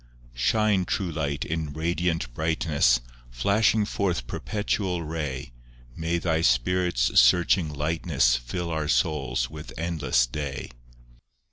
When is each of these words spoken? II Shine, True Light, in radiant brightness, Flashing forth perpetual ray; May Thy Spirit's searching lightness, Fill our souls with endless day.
II 0.01 0.29
Shine, 0.33 0.85
True 0.85 1.11
Light, 1.11 1.45
in 1.45 1.73
radiant 1.73 2.33
brightness, 2.33 3.01
Flashing 3.29 3.85
forth 3.85 4.25
perpetual 4.25 5.03
ray; 5.03 5.51
May 5.95 6.17
Thy 6.17 6.41
Spirit's 6.41 7.19
searching 7.19 7.69
lightness, 7.71 8.35
Fill 8.35 8.71
our 8.71 8.87
souls 8.87 9.51
with 9.51 9.71
endless 9.77 10.25
day. 10.25 10.71